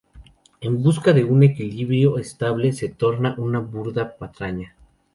[0.61, 4.75] en busca de un equilibrio estable, se torna una burda patraña